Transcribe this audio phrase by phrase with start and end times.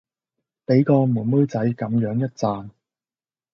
[0.65, 2.71] 俾個妹妹仔咁樣一讚